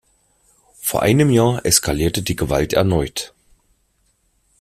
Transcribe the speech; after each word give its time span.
Vor 0.81 1.03
einem 1.03 1.29
Jahr 1.29 1.63
eskalierte 1.63 2.23
die 2.23 2.35
Gewalt 2.35 2.73
erneut. 2.73 3.35